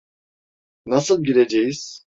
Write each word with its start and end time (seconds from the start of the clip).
Nasıl 0.85 1.23
gireceğiz? 1.23 2.05